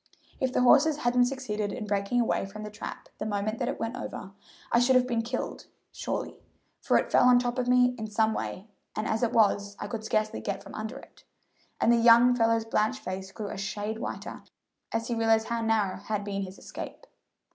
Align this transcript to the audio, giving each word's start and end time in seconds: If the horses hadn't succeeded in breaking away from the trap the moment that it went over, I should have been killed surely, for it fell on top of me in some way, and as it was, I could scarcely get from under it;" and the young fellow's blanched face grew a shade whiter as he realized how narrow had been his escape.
If 0.39 0.51
the 0.51 0.63
horses 0.63 0.97
hadn't 0.97 1.25
succeeded 1.25 1.71
in 1.71 1.85
breaking 1.85 2.19
away 2.19 2.47
from 2.47 2.63
the 2.63 2.71
trap 2.71 3.07
the 3.19 3.25
moment 3.27 3.59
that 3.59 3.67
it 3.67 3.79
went 3.79 3.95
over, 3.95 4.31
I 4.71 4.79
should 4.79 4.95
have 4.95 5.05
been 5.05 5.21
killed 5.21 5.67
surely, 5.91 6.37
for 6.81 6.97
it 6.97 7.11
fell 7.11 7.25
on 7.29 7.37
top 7.37 7.59
of 7.59 7.67
me 7.67 7.93
in 7.99 8.07
some 8.09 8.33
way, 8.33 8.67
and 8.95 9.05
as 9.07 9.21
it 9.21 9.31
was, 9.31 9.75
I 9.79 9.85
could 9.87 10.03
scarcely 10.03 10.41
get 10.41 10.63
from 10.63 10.73
under 10.73 10.97
it;" 10.97 11.23
and 11.79 11.93
the 11.93 11.97
young 11.97 12.33
fellow's 12.33 12.65
blanched 12.65 13.03
face 13.03 13.31
grew 13.31 13.49
a 13.49 13.59
shade 13.59 13.99
whiter 13.99 14.41
as 14.91 15.07
he 15.07 15.13
realized 15.13 15.49
how 15.49 15.61
narrow 15.61 15.97
had 15.97 16.23
been 16.23 16.41
his 16.41 16.57
escape. 16.57 17.05